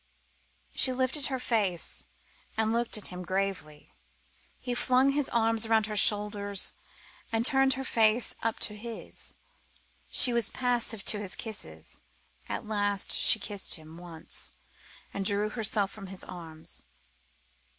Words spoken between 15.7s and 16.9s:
from his arms.